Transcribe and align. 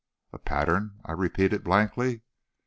"A 0.33 0.39
pattern!" 0.39 0.99
I 1.05 1.11
repeated, 1.11 1.63
blankly. 1.63 2.21